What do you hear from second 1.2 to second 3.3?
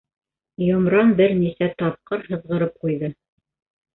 нисә тапҡыр һыҙғырып ҡуйҙы.